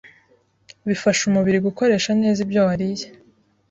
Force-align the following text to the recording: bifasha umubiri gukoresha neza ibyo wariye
bifasha 0.87 1.21
umubiri 1.29 1.57
gukoresha 1.67 2.11
neza 2.21 2.39
ibyo 2.45 2.59
wariye 2.67 3.05